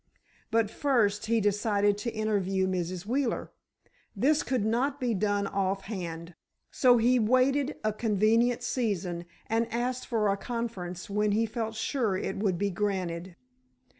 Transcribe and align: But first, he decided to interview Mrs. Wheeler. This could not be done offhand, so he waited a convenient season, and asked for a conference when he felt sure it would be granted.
But 0.49 0.71
first, 0.71 1.27
he 1.27 1.39
decided 1.39 1.95
to 1.99 2.11
interview 2.11 2.65
Mrs. 2.65 3.05
Wheeler. 3.05 3.51
This 4.15 4.41
could 4.41 4.65
not 4.65 4.99
be 4.99 5.13
done 5.13 5.45
offhand, 5.45 6.33
so 6.71 6.97
he 6.97 7.19
waited 7.19 7.75
a 7.83 7.93
convenient 7.93 8.63
season, 8.63 9.25
and 9.45 9.71
asked 9.71 10.07
for 10.07 10.29
a 10.29 10.37
conference 10.37 11.07
when 11.07 11.33
he 11.33 11.45
felt 11.45 11.75
sure 11.75 12.17
it 12.17 12.37
would 12.37 12.57
be 12.57 12.71
granted. 12.71 13.35